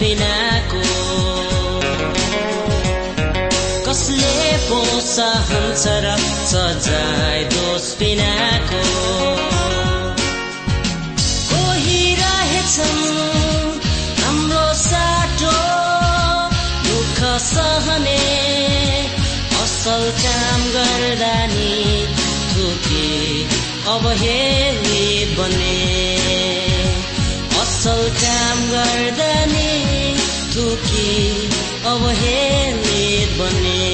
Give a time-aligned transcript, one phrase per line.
[0.00, 0.80] बिनाको
[3.86, 6.16] कसले पो सहन्छ र
[6.50, 8.82] सजाय दोष बिनाको
[11.50, 13.02] कोही रहेछन्
[14.20, 15.56] हाम्रो साटो
[16.88, 18.18] दुःख सहने
[19.64, 21.74] असल काम गर्दा नि
[22.54, 23.08] थुके
[24.22, 26.19] हेली बने।
[27.80, 30.16] असल काम गर्दा नि
[30.54, 31.12] थुकी
[32.18, 33.04] हेर्ने
[33.38, 33.86] बने।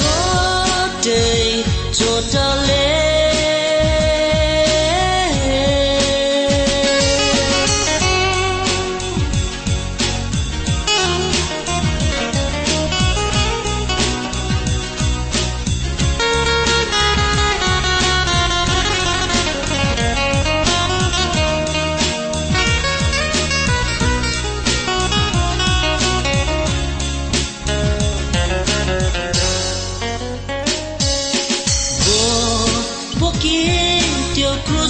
[0.00, 1.62] चोटै
[1.98, 3.01] चोटले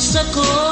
[0.03, 0.72] circle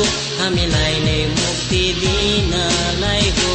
[0.00, 3.54] हामीलाई नै मुक्ति दिनलाई हो।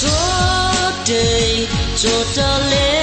[0.00, 1.66] चोटै
[2.02, 2.97] चोटले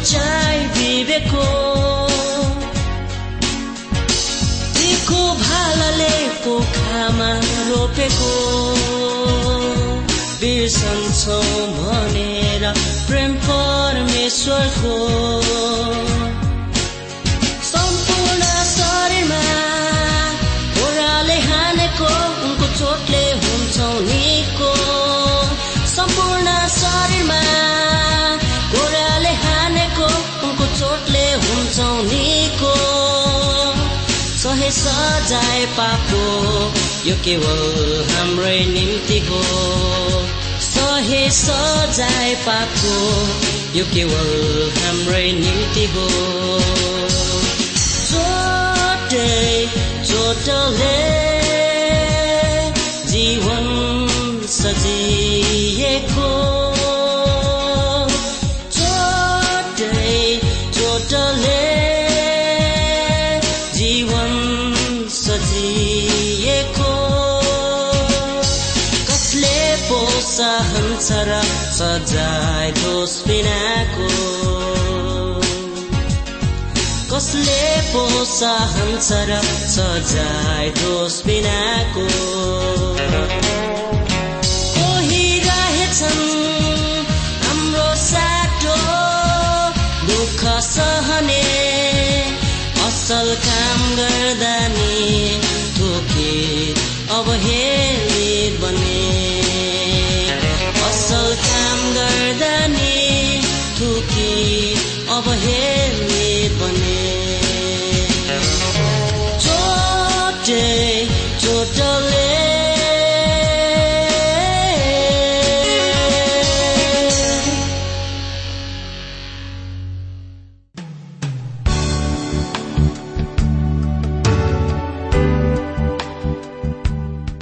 [0.00, 1.46] सोचाइ विवेको
[4.76, 6.14] दिखो भालाले
[6.44, 7.28] पोखामा
[7.68, 8.30] रोपेको
[10.40, 11.40] बिर्सन्छौ
[11.76, 12.64] भनेर
[13.08, 14.96] प्रेम परमेश्वरको
[34.70, 36.22] सजाय पापो
[37.08, 39.42] यो केवल हाम्रै निम्ति हो।
[40.60, 42.94] सहे सजाय पापो
[43.78, 46.08] यो केवल हाम्रै निम्ति हो।
[48.10, 49.68] चोटै
[50.04, 50.98] चोटले
[53.06, 53.66] जीवन
[54.50, 56.59] सजिएको।
[71.80, 74.08] सजाय दोष बिनाको
[77.12, 77.62] कसले
[77.92, 78.02] पो
[79.28, 79.38] र
[79.74, 82.04] सजाय दोष बिनाको
[84.74, 85.24] कोही
[87.46, 88.76] हाम्रो साटो
[90.04, 91.42] दुःख सहने
[92.88, 93.69] असल काम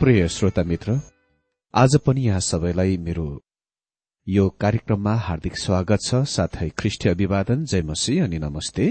[0.00, 0.92] प्रिय श्रोता मित्र
[1.74, 3.24] आज पनि यहाँ सबैलाई मेरो
[4.26, 8.86] यो कार्यक्रममा हार्दिक स्वागत छ साथै ख्रिष्ट अभिवादन जय मसी अनि नमस्ते।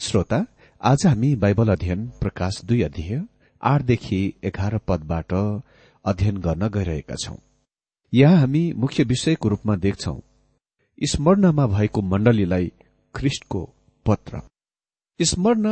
[0.00, 0.38] श्रोता
[0.80, 3.20] आज हामी बाइबल अध्ययन प्रकाश दुई अध्यय
[3.62, 7.36] आठदेखि एघार पदबाट अध्ययन गर्न गइरहेका छौं।
[8.12, 10.16] यहाँ हामी मुख्य विषयको रूपमा देख्छौ
[10.98, 12.72] स्मरणमा भएको मण्डलीलाई
[13.14, 13.64] ख्रिष्टको
[14.06, 14.42] पत्र।
[15.20, 15.68] स्मरण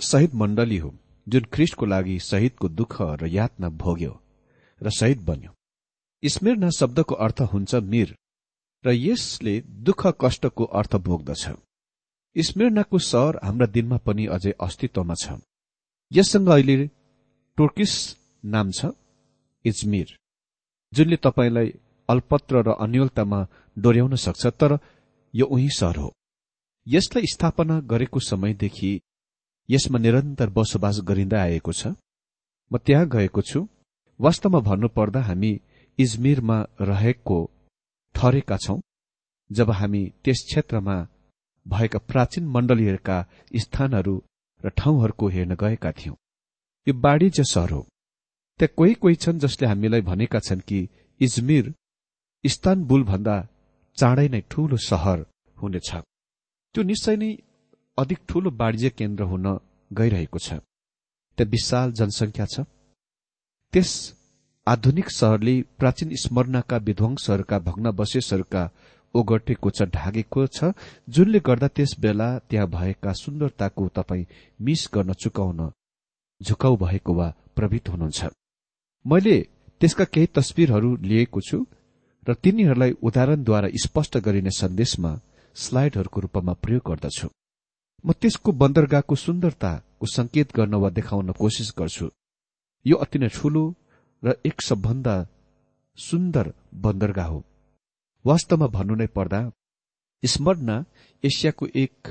[0.00, 0.94] शहीद मण्डली हो।
[1.30, 4.12] जुन ख्रिष्टको लागि शहीदको दुःख र यातना भोग्यो
[4.80, 5.50] र शहीद बन्यो।
[6.22, 8.14] स्मृर्ण शब्दको अर्थ हुन्छ मिर
[8.84, 9.54] र यसले
[9.86, 11.44] दुःख कष्टको अर्थ भोग्दछ।
[12.36, 15.38] स्मृर्णाको सहर हाम्रा दिनमा पनि अझै अस्तित्वमा छ।
[16.10, 16.86] यससँग अहिले
[17.58, 17.92] टोर्किस
[18.44, 18.90] नाम छ
[19.64, 20.16] इजमिर
[20.92, 21.68] जुनले तपाईँलाई
[22.08, 23.40] अल्पत्र र अन्यलतामा
[23.76, 24.78] डोर्याउन सक्छ तर
[25.34, 26.10] यो उही सहर हो।
[26.86, 28.90] यसलाई स्थापना गरेको समयदेखि
[29.70, 31.82] यसमा निरन्तर बसोबास गरिँदै आएको छ।
[32.70, 33.66] म त्यहाँ गएको छु।
[34.20, 35.52] वास्तवमा भन्नुपर्दा हामी
[35.98, 37.38] इजमिरमा रहेको
[38.14, 38.78] ठहरेका छौं
[39.50, 40.96] जब हामी त्यस क्षेत्रमा
[41.66, 43.16] भएका प्राचीन मण्डलीहरूका
[43.54, 44.14] स्थानहरू
[44.64, 46.16] र ठाउँहरूको हेर्न गएका थियौं।
[46.86, 47.82] यो वाणिज्य सहर हो।
[48.60, 50.78] त्यहाँ कोही कोही छन् जसले हामीलाई भनेका छन् कि
[51.20, 51.72] इजमिर
[52.44, 53.36] इस्तानबुल भन्दा
[53.98, 55.18] चाँडै नै ठूलो सहर
[55.56, 55.90] हुनेछ।
[56.74, 57.30] त्यो निश्चय नै
[58.00, 59.46] अधिक ठूलो वाणिज्य केन्द्र हुन
[59.90, 60.48] गइरहेको छ।
[61.38, 62.64] त्यहाँ विशाल जनसंख्या छ।
[63.72, 63.90] त्यस
[64.66, 68.62] आधुनिक सहरले प्राचीन स्मरणका विध्वंसहरूका भग्नावशेषहरूका
[69.14, 70.70] ओगटेको छ ढाकेको छ
[71.08, 74.24] जुनले गर्दा त्यस बेला त्यहाँ भएका सुन्दरताको तपाईँ
[74.60, 75.60] मिस गर्न चुकाउन
[76.40, 78.20] झुकाउ भएको वा प्रवृत्त हुनुहुन्छ।
[79.04, 79.36] मैले
[79.80, 81.58] त्यसका केही तस्विरहरू लिएको छु
[82.26, 85.12] र तिनीहरूलाई उदाहरणद्वारा स्पष्ट गरिने सन्देशमा
[85.56, 87.28] स्लाइडहरूको रूपमा प्रयोग गर्दछु।
[88.04, 92.06] म त्यसको बन्दरगाहको सुन्दरताको संकेत गर्न वा देखाउन कोसिस गर्छु।
[92.86, 93.62] यो अति नै ठूलो
[94.22, 95.14] र एक सबभन्दा
[95.98, 97.40] सुन्दर बन्दरगाह हो।
[98.24, 99.40] वास्तवमा भन्नु नै पर्दा
[100.22, 100.76] स्मरणा
[101.24, 102.08] एसियाको एक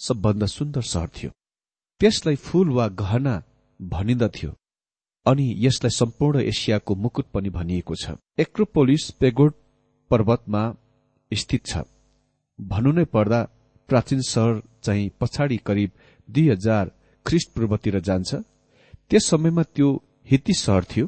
[0.00, 1.30] सबभन्दा सुन्दर सहर थियो।
[2.00, 3.34] त्यसलाई फूल वा गहना
[3.80, 4.50] भनिन्दथ्यो
[5.26, 9.52] अनि यसलाई सम्पूर्ण एसियाको मुकुट पनि भनिएको छ। एक्रोपोलिस पेगोड
[10.10, 10.62] पर्वतमा
[11.32, 11.72] स्थित छ।
[12.58, 13.40] भन्नु नै पर्दा
[13.90, 15.90] प्राचीन सहर चाहिँ पछाडि करिब
[16.28, 16.90] दुई हजार
[17.26, 18.30] ख्रिस्ट पूर्वतिर जान्छ।
[19.10, 19.88] त्यस समयमा त्यो
[20.30, 21.06] हिती सहर थियो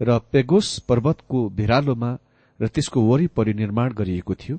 [0.00, 2.10] र पेगोस पर्वतको भिरालोमा
[2.60, 4.56] र त्यसको वरिपरि निर्माण गरिएको थियो।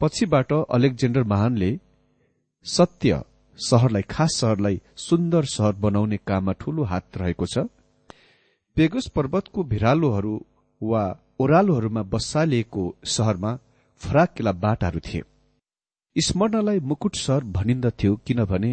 [0.00, 1.70] पछिबाट अलेक्जेन्डर महानले
[2.66, 3.22] सत्य
[3.58, 7.66] सहरलाई खास सहरलाई सुन्दर सहर बनाउने काममा ठूलो हात रहेको छ।
[8.76, 10.34] पेगुस पर्वतको भिरालोहरू
[10.80, 11.02] वा
[11.40, 13.52] ओह्रालोहरूमा बसालिएको सहरमा
[14.00, 15.22] फराकिला बाटाहरू थिए।
[16.16, 18.72] स्मरणलाई मुकुट सहर भनिन्दथ्यो किनभने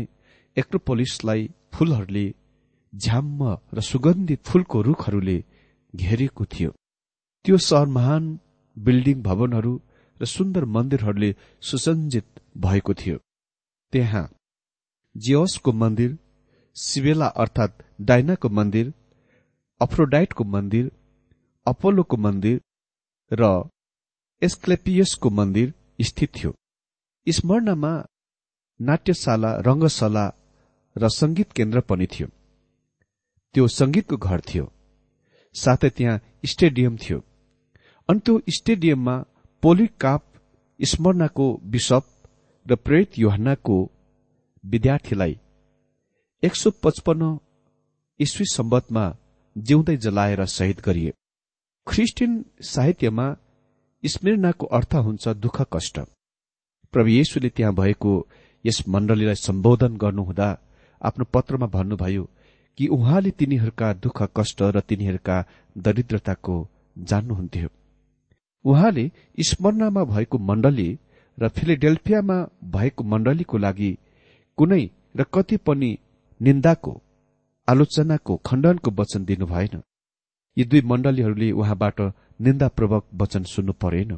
[0.58, 1.42] एक्रोपोलिसलाई
[1.74, 2.26] फूलहरूले
[2.94, 5.38] झ्याम्म र सुगन्धित फूलको रूखहरूले
[5.94, 6.72] घेरेको थियो।
[7.46, 8.24] त्यो सहर महान
[8.78, 9.74] बिल्डिङ भवनहरू
[10.20, 12.28] र सुन्दर मन्दिरहरूले सुसञ्जित
[12.58, 13.18] भएको थियो।
[13.94, 14.26] त्यहाँ
[15.16, 16.18] जियोसको मन्दिर
[16.76, 18.94] सिबेला अर्थात डाइनाको मन्दिर
[19.82, 20.86] अफ्रोडाइटको मन्दिर
[21.66, 22.62] अपोलोको मन्दिर
[23.32, 23.44] र
[24.42, 26.52] एस्क्लेपियसको मन्दिर स्थित थियो।
[27.28, 28.06] स्मरणमा
[28.82, 30.32] नाट्यशाला रंगशाला
[30.98, 32.28] र संगीत केन्द्र पनि थियो।
[33.54, 34.74] त्यो संगीतको घर थियो।
[35.54, 37.20] साथै त्यहाँ स्टेडियम थियो।
[38.10, 39.24] अनि त्यो स्टेडियममा
[39.62, 40.24] पोलिकाप
[40.80, 42.04] स्मरणको बिशप
[42.68, 43.92] र प्रेरित योहन्नाको
[44.66, 45.40] विद्यार्थीलाई
[46.44, 47.40] एक सौ पचपन्न
[48.20, 49.18] इस्वी सम्बतमा
[49.58, 51.14] जिउँदै जलाएर शहीद गरिए।
[51.88, 53.36] ख्रिस्टियन साहित्यमा
[54.06, 56.00] स्मृणाको अर्थ हुन्छ दुःख कष्ट।
[56.94, 58.14] प्रभु येशुले त्यहाँ भएको
[58.66, 60.48] यस मण्डलीलाई सम्बोधन गर्नुहुँदा
[61.02, 62.24] आफ्नो पत्रमा भन्नुभयो
[62.78, 65.38] कि उहाँले तिनीहरूका दुःख कष्ट र तिनीहरूका
[65.78, 66.56] दरिद्रताको
[67.10, 67.70] जान्नुहुन्थ्यो।
[68.66, 69.06] उहाँले
[69.50, 70.90] स्मरणमा भएको मण्डली
[71.38, 72.38] र फिलिडेल्फियामा
[72.76, 73.92] भएको मण्डलीको लागि
[74.58, 74.84] कुनै
[75.18, 75.92] र कति पनि
[76.40, 76.94] निन्दाको
[77.68, 79.82] आलोचनाको खण्डनको वचन दिनु भएन।
[80.58, 82.02] यी दुई मण्डलीहरूले उहाँबाट
[82.40, 84.12] निन्दापूर्वक वचन सुन्नु परेन।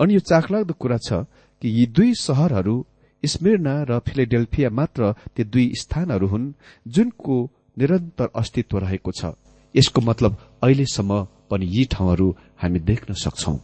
[0.00, 1.24] अनि यो चाखलाग्दो कुरा छ
[1.62, 2.76] कि यी दुई सहरहरू
[3.22, 6.52] स्मिर्ना र फिलेडेल्फिया मात्र ती दुई स्थानहरू हुन्
[6.86, 7.36] जुनको
[7.78, 9.32] निरन्तर अस्तित्व रहेको छ।
[9.74, 10.32] यसको मतलब
[10.62, 13.54] अहिलेसम्म पनि यी ठाउँहरू हामी देख्न सक्छौ।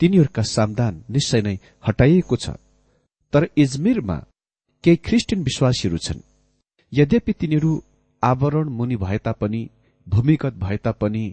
[0.00, 1.56] तिनीहरूका सामदान निश्चय नै
[1.88, 2.46] हटाइएको छ।
[3.32, 4.16] तर इजमिरमा
[4.84, 6.26] केही ख्रिस्टियन विश्वासीहरू छन्।
[6.92, 7.72] यद्यपि तिनीहरू
[8.22, 9.62] आवरण मुनि भए तापनि
[10.06, 11.24] भूमिगत भए तापनि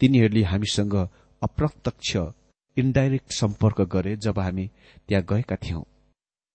[0.00, 0.94] तिनीहरूले हामीसँग
[1.42, 2.16] अप्रत्यक्ष
[2.78, 4.66] इन्डाइरेक्ट सम्पर्क गरे जब हामी
[5.08, 5.82] त्यहाँ गएका थियौं।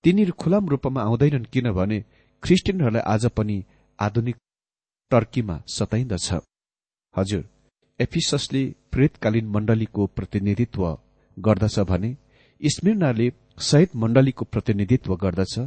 [0.03, 1.99] तिनीहरू खुलाम रूपमा आउँदैनन् किनभने
[2.43, 3.57] ख्रिस्टियनहरूलाई आज पनि
[3.99, 4.37] आधुनिक
[5.11, 6.29] टर्कीमा सताइन्दछ।
[7.15, 7.43] हजुर
[7.99, 10.85] एफिससले प्रेतकालीन मण्डलीको प्रतिनिधित्व
[11.37, 12.15] गर्दछ भने
[12.61, 15.59] स्मिर्नाले सहित मण्डलीको प्रतिनिधित्व गर्दछ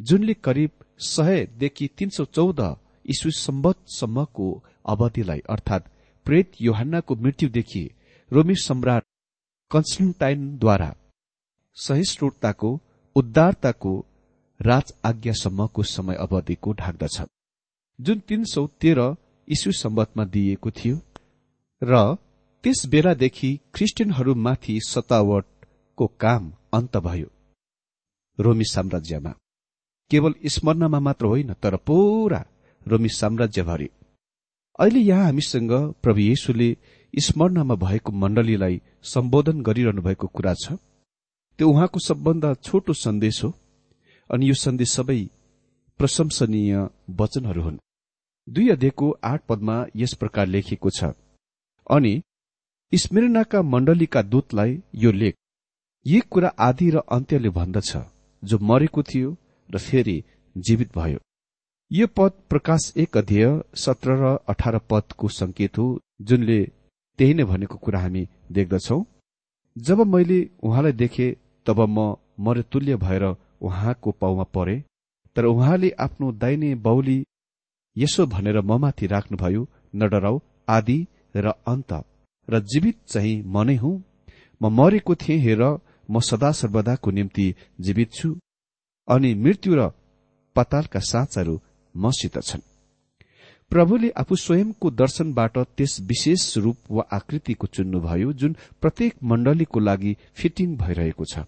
[0.00, 0.70] जुनले करिब
[1.06, 2.60] सयदेखि तीन सौ चौध
[3.06, 4.48] इस्वी सम्बतसम्मको
[4.86, 5.90] अवधिलाई अर्थात
[6.26, 7.84] प्रेत योहान्नाको मृत्युदेखि
[8.30, 9.04] रोमी सम्राट
[9.72, 10.90] कन्स्टन्टाइनद्वारा
[11.76, 12.70] सहिष्णुताको
[13.16, 13.92] उद्धारताको
[14.60, 17.20] राज आज्ञासम्मको समय अवधिको ढाक्दछ
[17.98, 19.14] जुन तीन सौ तेह्र
[19.48, 20.96] इस्वी सम्बतमा दिइएको थियो
[21.82, 22.02] र
[22.64, 27.30] त्यस बेलादेखि ख्रिस्टियनहरूमाथि सतावटको काम अन्त भयो
[28.38, 29.32] रोमी साम्राज्यमा।
[30.10, 32.40] केवल स्मरणमा मात्र होइन तर पूरा
[32.86, 33.88] रोमी साम्राज्यभरि।
[34.78, 36.70] अहिले यहाँ हामीसँग प्रभु येशुले
[37.14, 40.72] स्मरणमा भएको मण्डलीलाई सम्बोधन गरिरहनु भएको कुरा छ।
[41.58, 43.50] त्यो उहाँको सबभन्दा छोटो सन्देश हो
[44.30, 45.20] अनि यो सन्देश सबै
[46.00, 46.76] प्रशंसनीय
[47.20, 47.78] वचनहरू हुन्।
[48.48, 51.12] दुई अध्ययको आठ पदमा यस प्रकार लेखिएको छ
[51.86, 52.14] अनि
[52.92, 55.34] स्मृणाका मण्डलीका दूतलाई यो लेख।
[56.06, 57.96] यी कुरा आदि र अन्त्यले भन्दछ
[58.42, 59.36] जो मरेको थियो
[59.70, 60.22] र फेरि
[60.56, 61.18] जीवित भयो।
[61.90, 65.86] यो पद प्रकाश एक अध्यय सत्र र अठार पदको संकेत हो
[66.22, 66.60] जुनले
[67.18, 68.98] त्यही नै भनेको कुरा हामी देख्दछौ।
[69.76, 71.26] जब मैले उहाँलाई देखे
[71.66, 73.24] तब म मरेतुल्य भएर
[73.60, 74.76] उहाँको पाउमा परे।
[75.36, 77.18] तर उहाँले आफ्नो दाइने बाउली
[77.96, 80.98] यसो भनेर ममाथि राख्नुभयो न डराउ आदि
[81.36, 81.92] र अन्त
[82.48, 83.94] र जीवित चाहिँ म नै हुँ।
[84.60, 85.62] म मरेको थिएँ हेर
[86.10, 87.46] म सदा सर्वदाको निम्ति
[87.80, 88.28] जीवित छु।
[89.08, 89.90] अनि मृत्यु र
[90.56, 91.60] पतालका साँचहरू
[91.94, 92.71] मसित छन्।
[93.72, 100.74] प्रभुले आफू स्वयंको दर्शनबाट त्यस विशेष रूप वा आकृतिको चुन्नुभयो जुन प्रत्येक मण्डलीको लागि फिटिङ
[100.76, 101.44] भइरहेको छ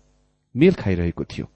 [0.54, 1.46] मेल खाइरहेको थियो।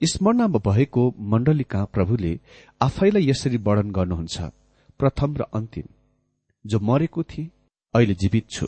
[0.00, 2.34] स्मरणमा भएको मण्डली कहाँ प्रभुले
[2.80, 4.50] आफैलाई यसरी वर्णन गर्नुहुन्छ
[5.00, 5.88] प्रथम र अन्तिम।
[6.64, 7.50] जो मरेको थिए
[7.94, 8.66] अहिले जीवित छु।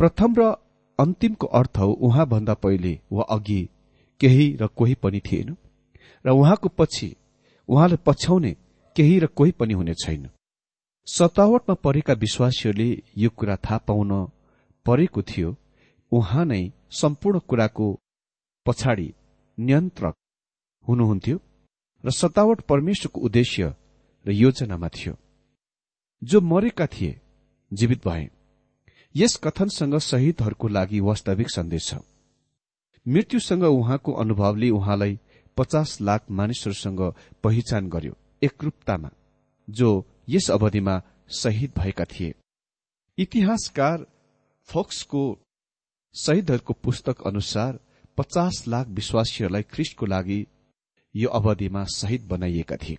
[0.00, 0.50] प्रथम र
[0.98, 3.62] अन्तिमको अर्थ हो उहाँभन्दा पहिले वा अघि
[4.20, 5.56] केही र कोही पनि थिएन
[6.24, 7.14] र उहाँको पछि
[7.68, 8.56] उहाँलाई पछ्याउने
[8.96, 10.28] केही र कोही पनि हुने छैन।
[11.06, 14.12] सतावटमा परेका विश्वासीहरूले यो कुरा थाहा पाउन
[14.86, 15.56] परेको थियो।
[16.12, 18.00] उहाँ नै सम्पूर्ण कुराको
[18.66, 19.08] पछाडि
[19.58, 20.14] नियन्त्रक
[20.88, 21.38] हुनुहुन्थ्यो
[22.04, 23.74] र सतावट परमेश्वरको उद्देश्य
[24.26, 25.14] र योजनामा थियो।
[26.22, 27.20] जो मरेका थिए
[27.72, 28.28] जीवित भए।
[29.14, 31.94] यस कथनसँग शहीदहरूको लागि वास्तविक सन्देश छ।
[33.06, 35.18] मृत्युसँग उहाँको अनुभवले उहाँलाई
[35.56, 37.00] पचास लाख मानिसहरूसँग
[37.42, 39.10] पहिचान गर्यो। एकरूपतामा
[39.68, 39.88] जो
[40.28, 41.00] यस अवधिमा
[41.32, 42.34] शहीद भएका थिए।
[43.18, 44.06] इतिहासकार
[44.68, 45.22] फोक्सको
[46.14, 47.78] शहीदहरूको पुस्तक अनुसार
[48.18, 50.46] पचास लाख विश्वासीहरूलाई ख्रिष्टको लागि
[51.14, 52.98] यो अवधिमा शहीद बनाइएका थिए।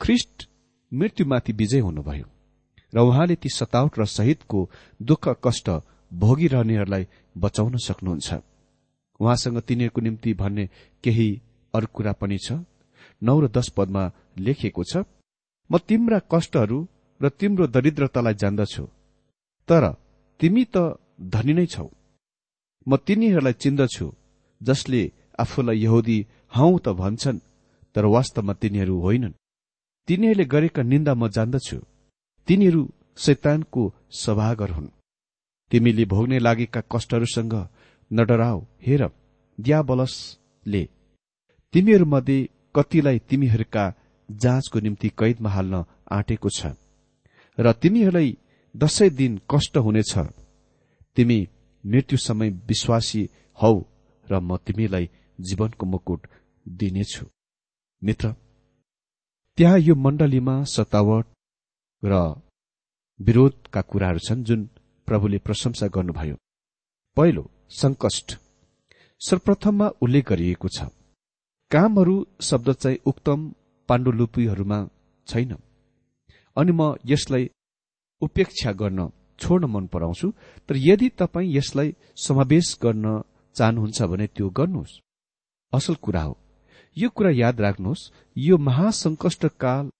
[0.00, 0.48] ख्रिष्ट
[0.92, 2.26] मृत्युमाथि विजय हुनुभयो
[2.92, 4.68] र उहाँले ती सतावट र शहीदको
[5.00, 5.70] दुःख कष्ट
[6.10, 8.34] भोगिरहनेहरूलाई बचाउन सक्नुहुन्छ।
[9.20, 10.68] उहाँसँग तिनीहरूको निम्ति भन्ने
[11.04, 11.28] केही
[11.74, 12.52] अरू कुरा पनि छ।
[13.22, 14.04] नौ र दश पदमा
[14.36, 14.94] लेखिएको छ
[15.70, 16.78] म तिम्रा कष्टहरू
[17.20, 18.84] र तिम्रो दरिद्रतालाई जान्दछु
[19.68, 19.84] तर
[20.40, 20.76] तिमी त
[21.30, 21.88] धनी नै छौ।
[22.86, 24.06] म तिनीहरूलाई चिन्दछु
[24.60, 25.02] जसले
[25.38, 26.18] आफूलाई यहुदी
[26.56, 27.44] हौ त भन्छन्
[27.94, 29.38] तर वास्तवमा तिनीहरू होइनन्।
[30.08, 31.78] तिनीहरूले गरेका निन्दा म जान्दछु।
[32.48, 32.82] तिनीहरू
[33.16, 33.82] शैतानको
[34.22, 34.94] सभागर हुन्।
[35.70, 37.54] तिमीले भोग्ने लागेका कष्टहरूसँग
[38.10, 39.02] नडराओ हेर
[39.58, 40.82] दियाबलसले।
[41.74, 42.38] तिमीहरूमध्ये
[42.76, 43.84] कतिलाई तिमीहरूका
[44.38, 46.74] जाँचको निम्ति कैदमा हाल्न आँटेको छ।
[47.58, 48.36] र तिमीहरूलाई
[48.74, 50.12] दसैँ दिन कष्ट हुनेछ।
[51.16, 51.38] तिमी
[51.84, 53.74] मृत्यु समय विश्वासी हौ
[54.26, 55.08] र म तिमीलाई
[55.38, 56.26] जीवनको मुकुट
[56.66, 57.26] दिनेछु।
[58.02, 58.34] मित्र
[59.58, 61.26] त्यहाँ यो मण्डलीमा सतावट
[62.02, 62.14] र
[63.20, 64.68] विरोधका कुराहरू छन् जुन
[65.08, 66.36] प्रभुले प्रशंसा गर्नुभयो।
[67.16, 68.38] पहिलो संकष्ट
[69.20, 70.88] सर्वप्रथममा उल्लेख गरिएको छ।
[71.70, 73.52] कामहरू शब्द चाहिँ उक्तम
[73.92, 74.78] पाण्डुलिपिहरूमा
[75.26, 75.52] छैन।
[76.56, 77.50] अनि म यसलाई
[78.22, 79.08] उपेक्षा गर्न
[79.40, 80.30] छोड्न मन पराउँछु
[80.68, 83.06] तर यदि तपाईँ यसलाई समावेश गर्न
[83.56, 85.00] चाहनुहुन्छ भने त्यो गर्नुहोस्।
[85.72, 86.38] असल कुरा हो।
[86.96, 89.90] यो कुरा याद राख्नुहोस् यो महासंकष्टकाल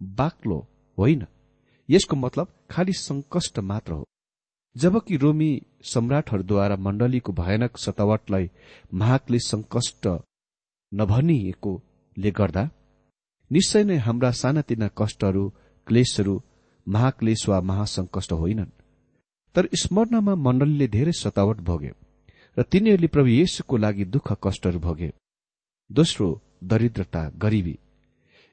[0.00, 0.58] बाक्लो
[0.98, 1.26] होइन।
[1.88, 4.04] यसको मतलब खालि संकष्ट मात्र हो।
[4.76, 5.50] जबकि रोमी
[5.84, 8.50] सम्राटहरूद्वारा मण्डलीको भयानक सतावटलाई
[8.94, 10.06] महाकले संकष्ट
[10.92, 12.70] नभनिएकोले गर्दा
[13.52, 15.44] निश्चय नै हाम्रा सानातिना कष्टहरू
[15.86, 16.34] क्लेशहरू
[16.86, 18.70] महाक्लेश वा महासंकष्ट होइनन्।
[19.54, 21.90] तर स्मरणमा मण्डलीले धेरै सतावट भोगे
[22.56, 25.10] र तिनीहरूले प्रभु येशुको लागि दुःख कष्टहरू भोगे।
[25.90, 26.28] दोस्रो
[26.64, 27.76] दरिद्रता गरिबी।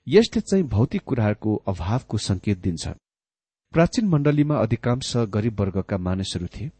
[0.07, 2.87] यसले चाहिँ भौतिक कुराहरूको अभावको संकेत दिन्छ।
[3.73, 6.71] प्राचीन मण्डलीमा अधिकांश गरीब वर्गका मानिसहरू थिए।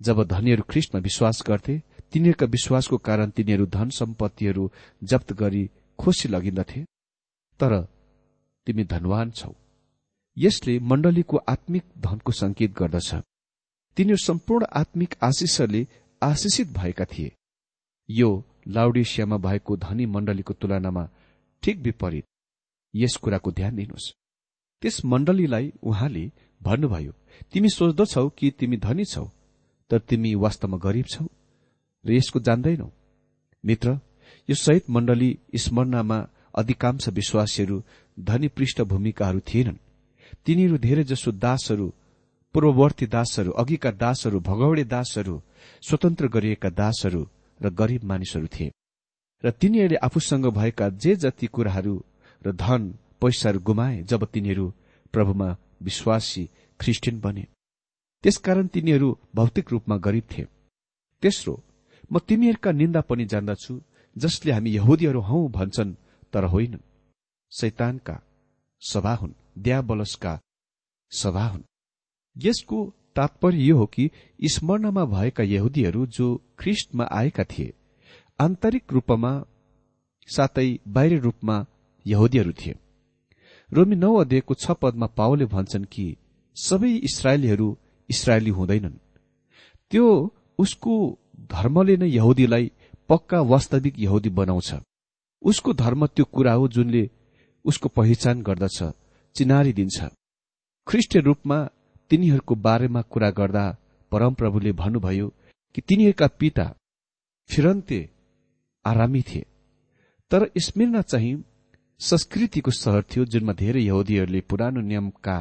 [0.00, 1.74] जब धनीहरू ख्रिस्टमा विश्वास गर्थे
[2.12, 4.70] तिनीहरूका विश्वासको कारण तिनीहरू धन सम्पत्तिहरू
[5.02, 5.64] जप्त गरी
[5.98, 6.84] खुसी लगिन्दथे।
[7.60, 7.72] तर
[8.66, 9.52] तिमी धनवान छौ।
[10.36, 13.14] यसले मण्डलीको आत्मिक धनको संकेत गर्दछ।
[13.96, 15.86] तिनीहरू सम्पूर्ण आत्मिक आशिषहरूले
[16.22, 17.32] आशिषित भएका थिए।
[18.08, 18.30] यो
[18.68, 21.08] लाउडेसियामा भएको धनी मण्डलीको तुलनामा
[21.62, 22.24] ठिक विपरीत।
[22.94, 24.12] यस कुराको ध्यान दिनुहोस्।
[24.82, 26.30] त्यस मण्डलीलाई उहाँले
[26.62, 27.12] भन्नुभयो
[27.52, 29.24] तिमी सोच्दछौ कि तिमी धनी छौ
[29.90, 31.26] तर तिमी वास्तवमा गरिब छौ
[32.04, 32.90] र यसको जान्दैनौ।
[33.64, 33.90] मित्र
[34.48, 36.18] यो सहित मण्डली स्मरणमा
[36.60, 37.76] अधिकांश विश्वासीहरू
[38.18, 39.82] धनी पृष्ठभूमिकाहरू थिएनन्।
[40.46, 41.86] तिनीहरू धेरैजसो दासहरू
[42.54, 45.34] पूर्ववर्ती दासहरू अघिका दासहरू भगौडे दासहरू
[45.82, 47.22] स्वतन्त्र गरिएका दासहरू
[47.60, 48.72] र गरीब मानिसहरू थिए।
[49.44, 51.94] र तिनीहरूले आफूसँग भएका जे जति कुराहरू
[52.42, 52.82] र धन
[53.20, 54.66] पैसाहरू गुमाए जब तिनीहरू
[55.14, 55.48] प्रभुमा
[55.82, 56.44] विश्वासी
[56.80, 57.44] ख्रिस्टियन बने।
[58.24, 60.46] त्यसकारण तिनीहरू भौतिक रूपमा गरिब थिए।
[61.22, 61.54] तेस्रो
[62.10, 63.74] म तिमीहरूका निन्दा पनि जान्दछु
[64.16, 65.96] जसले हामी यहुदीहरू हौ भन्छन्
[66.32, 66.86] तर होइनन्
[67.52, 68.16] शैतानका
[68.82, 70.40] सभा हुन् द्याबलसका
[71.12, 71.62] सभा हुन्
[72.36, 72.78] यसको
[73.16, 74.10] तात्पर्य यो हो कि
[74.52, 76.26] स्मरणमा भएका यहुदीहरू जो
[76.58, 77.72] ख्रिस्टमा आएका थिए
[78.40, 79.32] आन्तरिक रूपमा
[80.28, 81.66] साथै बाहिर रूपमा
[82.06, 82.74] यहुदीहरू थिए।
[83.72, 86.16] रोमी नौ अध्ययको छ पदमा पाओले भन्छन् कि
[86.56, 87.68] सबै इसरायलीहरू
[88.08, 89.00] इसरायली हुँदैनन्।
[89.90, 90.06] त्यो
[90.58, 90.94] उसको
[91.50, 92.70] धर्मले नै यहुदीलाई
[93.08, 94.70] पक्का वास्तविक यहुदी बनाउँछ।
[95.42, 97.10] उसको धर्म त्यो कुरा हो जुनले
[97.64, 98.82] उसको पहिचान गर्दछ
[99.36, 100.08] चिनारी दिन्छ।
[100.86, 101.58] ख्रिष्ट रूपमा
[102.10, 103.64] तिनीहरूको बारेमा कुरा गर्दा
[104.12, 105.28] परमप्रभुले भन्नुभयो
[105.74, 106.66] कि तिनीहरूका पिता
[107.50, 108.08] फिरन्ते
[108.84, 109.46] आरामी थिए।
[110.30, 111.44] तर स्मिर्ना चाहिँ
[112.00, 115.36] संस्कृतिको सहर थियो जुनमा धेरै यहुदीहरूले पुरानो नियमका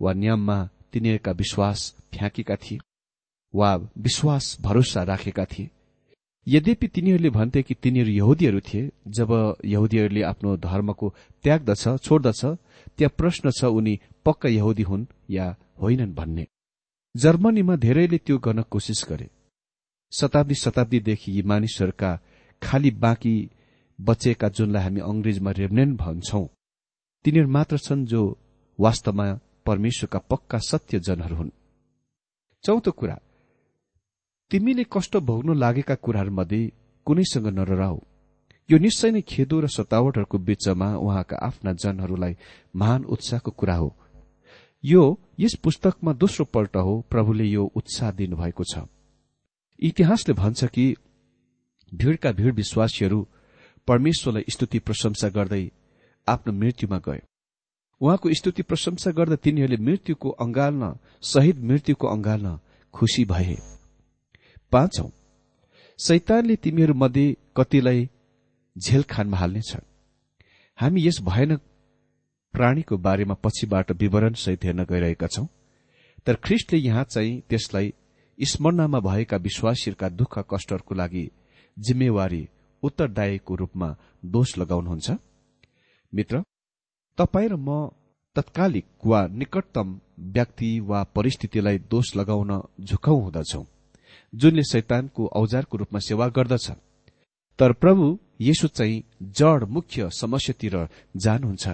[0.00, 0.58] वा नियममा
[0.92, 2.78] तिनीहरूका विश्वास फ्याँकेका थिए
[3.54, 5.70] वा विश्वास भरोसा राखेका थिए।
[6.46, 9.30] यद्यपि तिनीहरूले भन्थे कि तिनीहरू यहुदीहरू थिए जब
[9.64, 11.06] यहुदीहरूले आफ्नो धर्मको
[11.42, 12.42] त्याग्दछ छोड्दछ
[12.96, 15.46] त्यहाँ प्रश्न छ उनी पक्का यहुदी हुन् या
[15.82, 16.46] होइनन् भन्ने।
[17.14, 19.28] जर्मनीमा धेरैले त्यो गर्न कोसिस गरे।
[20.12, 22.10] शताब्दी शताब्दीदेखि यी मानिसहरूका
[22.62, 23.34] खाली बाँकी
[23.98, 26.46] बचेका जुनलाई हामी अंग्रेजमा रेभनेन भन्छौं
[27.24, 28.22] तिनीहरू मात्र छन् जो
[28.78, 29.26] वास्तवमा
[29.66, 31.50] परमेश्वरका पक्का सत्य जनहरू हुन्।
[32.64, 33.16] चौथो कुरा
[34.50, 36.72] तिमीले कष्ट भोग्न लागेका कुराहरूमध्ये
[37.06, 37.98] कुनैसँग नरराउ
[38.70, 42.36] यो निश्चय नै खेदो र सतावटहरूको बीचमा उहाँका आफ्ना जनहरूलाई
[42.76, 43.88] महान उत्साहको कुरा हो।
[44.84, 45.02] यो
[45.40, 48.86] यस पुस्तकमा दोस्रो पल्ट हो प्रभुले यो उत्साह दिनुभएको छ।
[49.82, 50.86] इतिहासले भन्छ कि
[51.92, 53.26] भीड़का भीड़ विश्वासीहरू
[53.88, 55.64] परमेश्वरलाई स्तुति प्रशंसा गर्दै
[56.28, 57.20] आफ्नो मृत्युमा गए।
[58.00, 62.58] उहाँको स्तुति प्रशंसा गर्दा तिनीहरूले मृत्युको अंगाल्न शहीद मृत्युको अंगाल्न
[62.94, 63.56] खुशी भए।
[64.72, 65.08] पाँचौं
[65.98, 68.08] शैतानले तिमीहरूमध्ये कतिलाई
[68.76, 69.76] झेलखानमा हाल्नेछ
[70.78, 71.60] हामी यस भयानक
[72.54, 75.46] प्राणीको बारेमा पछिबाट विवरणसहित हेर्न गइरहेका छौं।
[76.26, 77.92] तर ख्रिस्टले यहाँ चाहिँ त्यसलाई
[78.38, 81.24] स्मरणमा भएका विश्वासीहरूका दुःख कष्टहरूको लागि
[81.76, 82.42] जिम्मेवारी
[82.82, 83.88] उत्तरदायीको रूपमा
[84.34, 85.10] दोष लगाउनुहुन्छ।
[86.12, 86.42] मित्र
[87.18, 87.88] तपाईँ र म
[88.36, 89.98] तत्कालिक वा निकटतम
[90.34, 92.50] व्यक्ति वा परिस्थितिलाई दोष लगाउन
[92.80, 93.62] झुकाउ हुँदछौ।
[94.34, 96.70] जुनले शैतानको औजारको रूपमा सेवा गर्दछ।
[97.58, 100.76] तर प्रभु यसो चाहिँ जड मुख्य समस्यातिर
[101.16, 101.68] जानुहुन्छ।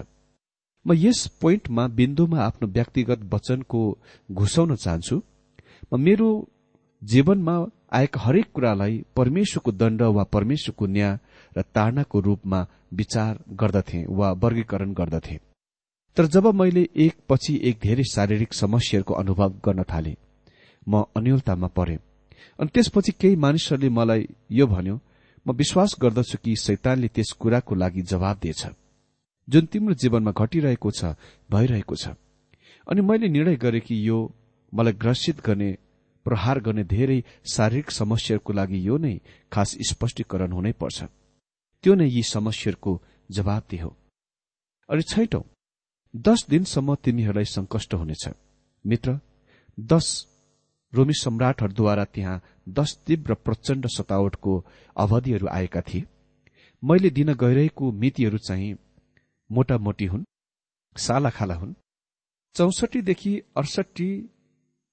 [0.85, 3.81] म यस पोइन्टमा बिन्दुमा आफ्नो व्यक्तिगत वचनको
[4.31, 5.21] घुसाउन चाहन्छु।
[5.93, 6.29] म मेरो
[7.01, 7.55] जीवनमा
[7.93, 11.17] आएका हरेक कुरालाई परमेश्वरको दण्ड वा परमेश्वरको न्याय
[11.57, 12.59] र ताड़नाको रूपमा
[12.93, 15.39] विचार गर्दथे वा वर्गीकरण गर्दथे।
[16.17, 20.15] तर जब मैले एक पछि एक धेरै शारीरिक समस्याहरूको अनुभव गर्न थाले
[20.87, 21.97] म अन्यलतामा परे।
[22.61, 24.95] अनि त्यसपछि केही मानिसहरूले मलाई यो भन्यो
[25.45, 28.63] म विश्वास गर्दछु कि शैतानले त्यस कुराको लागि जवाब दिएछ
[29.47, 31.17] जुन तिम्रो जीवनमा घटिरहेको छ
[31.51, 32.13] भइरहेको छ।
[32.87, 34.17] अनि मैले निर्णय गरे कि यो
[34.73, 35.69] मलाई ग्रसित गर्ने
[36.25, 39.15] प्रहार गर्ने धेरै शारीरिक समस्याहरूको लागि यो नै
[39.51, 41.03] खास स्पष्टीकरण हुनै पर्छ।
[41.83, 42.91] त्यो नै यी समस्याहरूको
[43.29, 43.89] जवाब दियो
[44.89, 45.43] अनि छैटौं
[46.13, 48.23] दश दिनसम्म तिमीहरूलाई संकष्ट हुनेछ।
[48.85, 49.19] मित्र
[49.77, 50.07] दश
[50.93, 54.53] रोमी सम्राटहरूद्वारा त्यहाँ दश तीव्र प्रचण्ड सतावटको
[54.95, 56.03] अवधिहरू आएका थिए।
[56.83, 58.73] मैले दिन गइरहेको मितिहरू चाहिँ
[59.49, 60.23] मोटामोटी हुन्
[60.95, 61.73] सालाखाला हुन्।
[62.55, 64.09] चौसठीदेखि अडसठी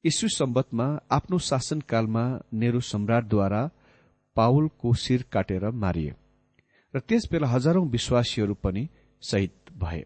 [0.05, 3.63] इस्वी सम्बतमा आफ्नो शासनकालमा नेहरू सम्राटद्वारा
[4.37, 6.15] पावलको शिर काटेर मारिए
[6.95, 8.89] र त्यसबेला हजारौं विश्वासीहरू पनि
[9.23, 10.01] शहीद भए।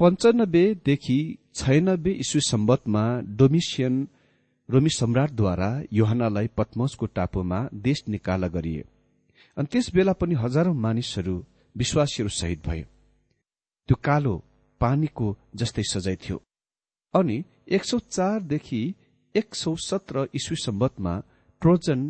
[0.00, 1.18] पञ्चानब्बेदेखि
[1.54, 3.04] छयानब्बे इस्वी सम्बतमा
[3.38, 3.94] डोमिसियन
[4.72, 8.84] रोमी सम्राटद्वारा योहानालाई पद्मसको टापुमा देश निकाला गरिए।
[9.56, 11.34] अनि त्यस बेला पनि हजारौं मानिसहरू
[11.76, 12.82] विश्वासीहरू शहीद भए।
[13.88, 14.34] त्यो कालो
[14.80, 16.36] पानीको जस्तै सजाय थियो।
[17.14, 17.36] अनि
[17.68, 18.80] एक सौ चारदेखि
[19.34, 21.14] एक सौ सत्र इस्वी सम्बतमा
[21.62, 22.00] ट्रोजन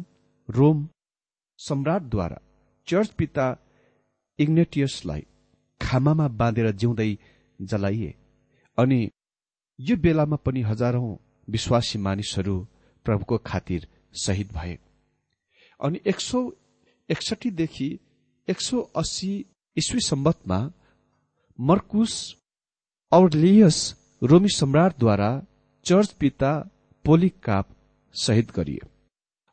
[0.48, 0.88] रोम
[1.58, 2.38] सम्राटद्वारा
[2.86, 3.46] चर्च पिता
[4.38, 5.26] इग्नेटियसलाई
[5.80, 7.12] खामामा बाँधेर जिउँदै
[7.62, 8.14] जलाइए।
[8.78, 9.00] अनि
[9.78, 11.16] यो बेलामा पनि हजारौं
[11.52, 12.56] विश्वासी मानिसहरू
[13.06, 14.78] प्रभुको खातिर शहीद भए।
[15.80, 16.40] अनि एक सौ
[17.10, 17.88] एकसठीदेखि
[18.48, 19.32] एक सौ अस्सी
[19.76, 20.58] इस्वी सम्बतमा
[21.60, 22.14] मर्कुस
[23.12, 23.78] औरलियस
[24.22, 25.30] रोमी सम्राटद्वारा
[25.84, 26.52] चर्च पिता
[27.04, 27.68] पोलिकाप
[28.14, 28.80] शहीद गरिए।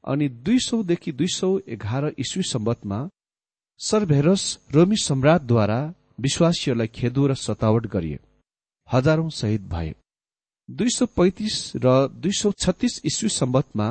[0.07, 2.99] अनि दुई सौदेखि दुई सौ एघार इस्वी सम्बतमा
[3.79, 5.79] सर्भेरस रोमी सम्राटद्वारा
[6.19, 8.19] विश्वासीहरूलाई खेदो र सतावट गरिए।
[8.87, 9.93] हजारौं शहीद भए।
[10.69, 13.87] दुई सौ पैंतिस र दुई सौ छत्तीस इस्वी सम्बतमा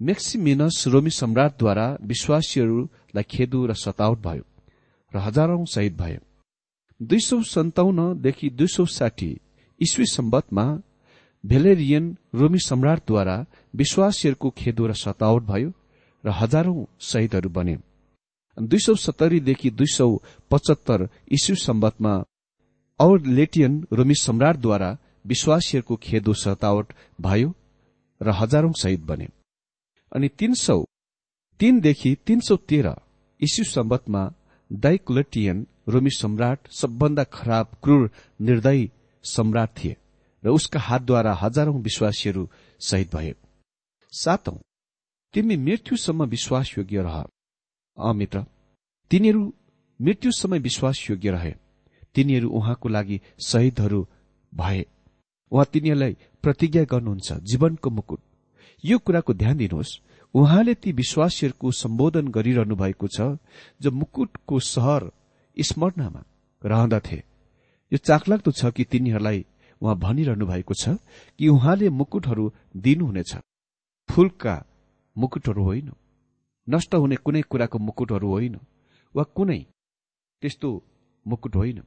[0.00, 4.44] मेक्सिमिनस रोमी सम्राटद्वारा विश्वासीहरूलाई खेदो र सतावट भयो
[5.12, 6.18] र हजारौं शहीद भए
[7.00, 9.30] दुई सौ सन्ताउन्नदेखि दुई सौ साठी
[9.80, 10.64] इस्वी सम्बतमा
[11.44, 13.36] भेलेरियन रोमी सम्राटद्वारा
[13.74, 15.72] विश्वासीहरूको खेदो र सतावट भयो
[16.24, 17.76] र हजारौं शहीदहरू बने।
[18.56, 20.08] दुई सौ सत्तरीदेखि दुई सौ
[20.50, 22.14] पचहत्तर इस्यु सम्बतमा
[23.00, 24.90] और लेटियन रोमी सम्राटद्वारा
[25.24, 27.54] विश्वासीहरूको खेदो सतावट भयो
[28.20, 29.28] र हजारौं शहीद बने।
[30.12, 30.84] अनि तीन सौ
[31.60, 32.94] तीनदेखि तीन सौ तेह्र
[33.40, 34.22] इस्यु सम्बतमा
[34.70, 38.90] डाइक्लेटियन रोमी सम्राट सबभन्दा खराब क्रूर निर्दयी
[39.24, 39.96] सम्राट थिए
[40.44, 42.48] र उसका हातद्वारा हजारौं विश्वासीहरू
[42.80, 43.34] शहीद भए।
[44.12, 44.56] सातौं
[45.34, 47.24] तिमी मृत्युसम्म विश्वासयोग्य रह।
[47.96, 48.44] अमित्र
[49.10, 49.42] तिनीहरू
[50.00, 51.54] मृत्युसम्म विश्वासयोग्य रहे।
[52.14, 54.06] तिनीहरू उहाँको लागि शहीदहरू
[54.52, 54.84] भए।
[55.52, 58.20] उहाँ तिनीहरूलाई प्रतिज्ञा गर्नुहुन्छ जीवनको मुकुट।
[58.84, 60.00] यो कुराको ध्यान दिनुहोस्।
[60.34, 63.20] उहाँले ती विश्वासीहरूको सम्बोधन गरिरहनु भएको छ
[63.80, 65.10] जो मुकुटको सहर
[65.56, 66.22] स्मरणमा
[66.62, 67.18] रहँदथे।
[67.92, 69.44] यो चाखलाग्दो छ कि तिनीहरूलाई
[69.80, 70.96] उहाँ भनिरहनु भएको छ
[71.38, 72.44] कि उहाँले मुकुटहरू
[72.76, 73.36] दिनुहुनेछ।
[74.08, 74.54] फूलका
[75.16, 75.92] मुकुटहरू होइन।
[76.68, 78.56] नष्ट हुने कुनै कुराको मुकुटहरू होइन।
[79.14, 79.60] वा कुनै
[80.42, 80.68] त्यस्तो
[81.26, 81.78] मुकुट होइन।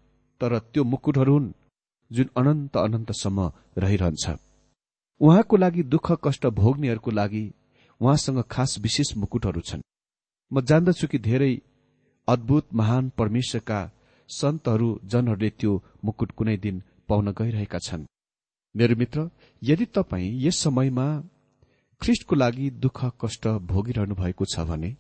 [0.41, 1.53] तर त्यो मुकुटहरू हुन्।
[2.11, 4.25] जुन अनन्त अनन्तसम्म रहिरहन्छ।
[5.21, 7.43] उहाँको लागि दुःख कष्ट भोग्नेहरूको लागि
[8.01, 9.81] उहाँसँग खास विशेष मुकुटहरू छन्।
[10.51, 11.53] म जान्दछु कि धेरै
[12.27, 13.79] अद्भुत महान परमेश्वरका
[14.29, 15.71] सन्तहरू जनहरूले त्यो
[16.05, 18.05] मुकुट कुनै दिन पाउन गइरहेका छन्।
[18.75, 19.29] मेरो मित्र
[19.61, 21.07] यदि तपाईँ यस समयमा
[22.01, 24.95] ख्रिस्टको लागि दुःख कष्ट भोगिरहनु भएको छ भने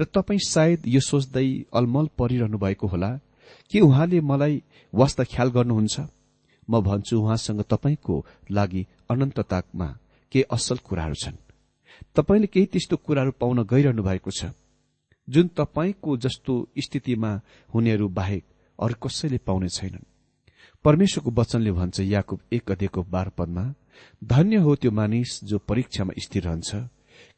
[0.00, 3.10] र तपाईँ सायद यो सोच्दै अलमल परिरहनु भएको होला
[3.70, 4.62] कि उहाँले मलाई
[4.92, 6.00] वास्ता ख्याल गर्नुहुन्छ?
[6.70, 9.88] म भन्छु उहाँसँग तपाईँको लागि अनन्ततामा
[10.32, 11.36] के असल कुराहरू छन्।
[12.14, 14.50] तपाईँले केही त्यस्तो कुराहरू पाउन गइरहनु भएको छ।
[15.28, 17.40] जुन तपाईँको जस्तो स्थितिमा
[17.74, 18.44] हुनेहरू बाहेक
[18.78, 20.08] अरू कसैले पाउने छैनन्।
[20.84, 23.64] परमेश्वरको वचनले भन्छ याकुब एक अध्ययको बाह्र पदमा
[24.24, 26.74] धन्य हो त्यो मानिस जो परीक्षामा स्थिर रहन्छ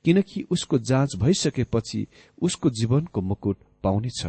[0.04, 2.06] किनकि उसको जाँच भइसकेपछि
[2.42, 4.26] उसको जीवनको मुकुट पाउनेछ।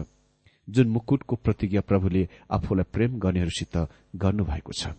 [0.67, 3.77] जुन मुकुटको प्रतिज्ञा प्रभुले आफूलाई प्रेम गर्नेहरूसित
[4.15, 4.93] गर्नुभएको छ।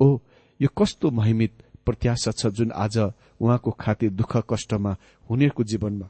[0.00, 0.18] ओ
[0.60, 1.52] यो कस्तो महिमित
[1.86, 2.98] प्रत्याशा छ जुन आज
[3.40, 6.06] उहाँको खातिर दुःख कष्टमा हुनेहरूको जीवनमा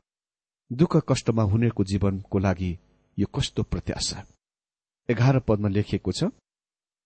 [0.71, 2.73] दुःख कष्टमा हुनेहरूको जीवनको लागि
[3.19, 4.19] यो कस्तो प्रत्याशा?
[5.09, 6.31] एघार पदमा लेखिएको छ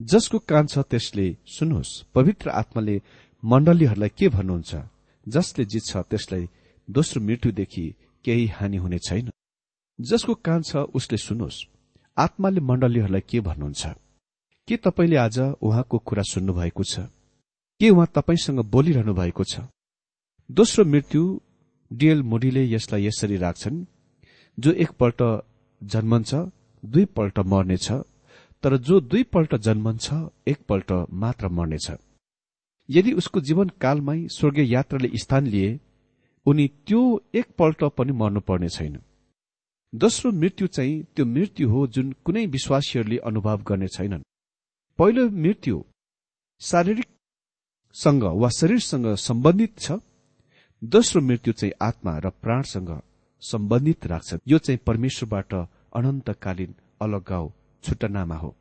[0.00, 3.00] जसको कान छ त्यसले सुन्नुहोस् पवित्र आत्माले
[3.42, 4.74] मण्डलीहरूलाई के भन्नुहुन्छ?
[5.26, 6.48] जसले जित्छ त्यसलाई
[6.88, 7.84] दोस्रो मृत्युदेखि
[8.24, 9.30] केही हानि हुने छैन।
[9.98, 11.64] जसको कान छ उसले सुन्नुहोस्
[12.18, 13.86] आत्माले मण्डलीहरूलाई के भन्नुहुन्छ?
[14.68, 17.00] के तपाईँले आज उहाँको कुरा सुन्नुभएको छ?
[17.80, 19.60] के उहाँ तपाईँसँग बोलिरहनु भएको छ?
[20.50, 21.22] दोस्रो मृत्यु
[21.90, 23.84] डिएल मोडीले यसलाई यसरी राख्छन्
[24.58, 25.20] जो एकपल्ट
[25.82, 26.34] जन्मन्छ
[26.82, 27.88] दुईपल्ट मर्नेछ
[28.62, 30.06] तर जो दुईपल्ट जन्मन्छ
[30.48, 31.90] एकपल्ट मात्र मर्नेछ।
[32.88, 35.68] यदि उसको जीवनकालमै स्वर्गीय यात्राले स्थान लिए
[36.46, 37.02] उनी त्यो
[37.34, 38.96] एकपल्ट पनि मर्नुपर्ने छैन।
[39.96, 44.22] दोस्रो मृत्यु चाहिँ त्यो मृत्यु हो जुन कुनै विश्वासीहरूले अनुभव गर्ने छैनन्।
[44.98, 45.84] पहिलो मृत्यु
[46.60, 49.92] शारीरिकसँग वा शरीरसँग सम्बन्धित छ।
[50.84, 52.90] दोस्रो मृत्यु चाहिँ आत्मा र प्राणसँग
[53.42, 55.54] सम्बन्धित राख्छ। यो चाहिँ परमेश्वरबाट
[55.92, 57.50] अनन्तकालीन अलगाउ
[57.84, 58.54] छुट्टनामा हो।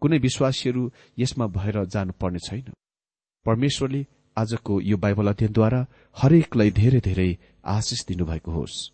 [0.00, 2.72] कुनै विश्वासीहरू यसमा भएर जानुपर्ने छैन।
[3.46, 4.06] परमेश्वरले
[4.36, 7.30] आजको यो बाइबल अध्ययनद्वारा हरेकलाई धेरै धेरै
[7.64, 8.93] आशिष दिनुभएको होस्।